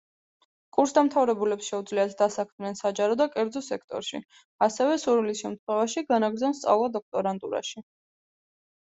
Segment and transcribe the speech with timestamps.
[0.75, 4.21] კურსდამთავრებულებს შეუძლიათ დასაქმდნენ საჯარო და კერძო სექტორში,
[4.67, 7.85] ასევე, სურვილის შემთხვევაში, განაგრძონ სწავლა დოქტორანტურაში.